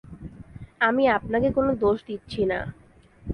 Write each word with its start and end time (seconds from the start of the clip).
আমি 0.79 1.03
আপনাকে 1.07 1.49
কোনো 1.51 1.71
দোষ 1.75 1.97
দিচ্ছি 2.07 2.41
না। 2.45 2.59